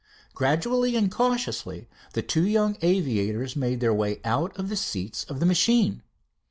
[0.33, 5.39] Gradually and cautiously the two young aviators made their way out of the seats of
[5.39, 6.01] the machine.